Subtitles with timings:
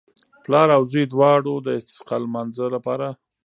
[0.43, 3.07] پلار او زوی دواړو د استسقا لمانځه لپاره.